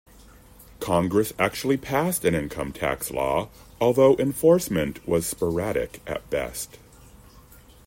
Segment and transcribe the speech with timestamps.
[0.79, 6.79] Congress actually passed an income tax law, although enforcement was sporadic at best.